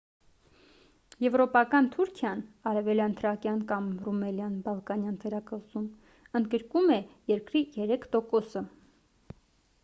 [1.25, 5.87] եվրոպական թուրքիան արևելյան թրակիան կամ ռումելիան՝ բալկանյան թերակղզում
[6.41, 6.99] ընդգրկում է
[7.35, 8.67] երկրի 3%-ը: